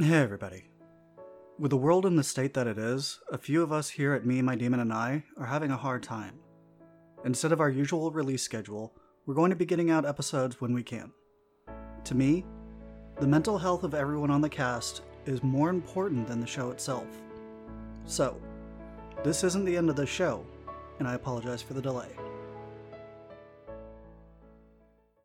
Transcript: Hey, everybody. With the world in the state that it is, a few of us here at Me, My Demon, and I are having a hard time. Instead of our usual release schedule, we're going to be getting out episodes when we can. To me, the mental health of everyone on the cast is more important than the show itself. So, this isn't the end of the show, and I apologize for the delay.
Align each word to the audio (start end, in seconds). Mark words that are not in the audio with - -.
Hey, 0.00 0.22
everybody. 0.22 0.62
With 1.58 1.70
the 1.70 1.76
world 1.76 2.06
in 2.06 2.14
the 2.14 2.22
state 2.22 2.54
that 2.54 2.68
it 2.68 2.78
is, 2.78 3.18
a 3.32 3.36
few 3.36 3.64
of 3.64 3.72
us 3.72 3.90
here 3.90 4.12
at 4.12 4.24
Me, 4.24 4.40
My 4.40 4.54
Demon, 4.54 4.78
and 4.78 4.92
I 4.92 5.24
are 5.36 5.46
having 5.46 5.72
a 5.72 5.76
hard 5.76 6.04
time. 6.04 6.38
Instead 7.24 7.50
of 7.50 7.60
our 7.60 7.68
usual 7.68 8.12
release 8.12 8.44
schedule, 8.44 8.94
we're 9.26 9.34
going 9.34 9.50
to 9.50 9.56
be 9.56 9.66
getting 9.66 9.90
out 9.90 10.06
episodes 10.06 10.60
when 10.60 10.72
we 10.72 10.84
can. 10.84 11.10
To 12.04 12.14
me, 12.14 12.44
the 13.18 13.26
mental 13.26 13.58
health 13.58 13.82
of 13.82 13.92
everyone 13.92 14.30
on 14.30 14.40
the 14.40 14.48
cast 14.48 15.02
is 15.26 15.42
more 15.42 15.68
important 15.68 16.28
than 16.28 16.38
the 16.38 16.46
show 16.46 16.70
itself. 16.70 17.08
So, 18.04 18.40
this 19.24 19.42
isn't 19.42 19.64
the 19.64 19.76
end 19.76 19.90
of 19.90 19.96
the 19.96 20.06
show, 20.06 20.46
and 21.00 21.08
I 21.08 21.14
apologize 21.14 21.60
for 21.60 21.74
the 21.74 21.82
delay. 21.82 22.10